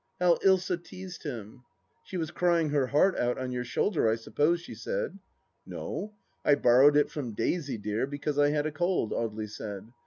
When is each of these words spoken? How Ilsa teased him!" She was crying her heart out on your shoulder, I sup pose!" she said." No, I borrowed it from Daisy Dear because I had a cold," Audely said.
How 0.19 0.39
Ilsa 0.43 0.83
teased 0.83 1.21
him!" 1.21 1.63
She 2.07 2.17
was 2.17 2.31
crying 2.31 2.69
her 2.69 2.87
heart 2.87 3.15
out 3.19 3.37
on 3.37 3.51
your 3.51 3.63
shoulder, 3.63 4.09
I 4.09 4.15
sup 4.15 4.33
pose!" 4.35 4.59
she 4.61 4.73
said." 4.73 5.19
No, 5.67 6.13
I 6.43 6.55
borrowed 6.55 6.97
it 6.97 7.11
from 7.11 7.33
Daisy 7.33 7.77
Dear 7.77 8.07
because 8.07 8.39
I 8.39 8.49
had 8.49 8.65
a 8.65 8.71
cold," 8.71 9.11
Audely 9.11 9.47
said. 9.47 9.93